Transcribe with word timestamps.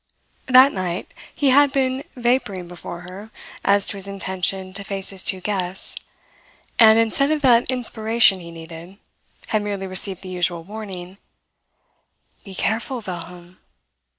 That 0.47 0.73
night 0.73 1.13
he 1.35 1.51
had 1.51 1.71
been 1.71 2.03
vapouring 2.15 2.67
before 2.67 3.01
her 3.01 3.29
as 3.63 3.85
to 3.85 3.97
his 3.97 4.07
intention 4.07 4.73
to 4.73 4.83
face 4.83 5.11
his 5.11 5.21
two 5.21 5.41
guests 5.41 5.95
and, 6.79 6.97
instead 6.97 7.29
of 7.29 7.43
that 7.43 7.69
inspiration 7.69 8.39
he 8.39 8.49
needed, 8.49 8.97
had 9.49 9.61
merely 9.61 9.85
received 9.85 10.23
the 10.23 10.29
usual 10.29 10.63
warning: 10.63 11.19
"Be 12.43 12.55
careful, 12.55 13.03
Wilhelm." 13.05 13.59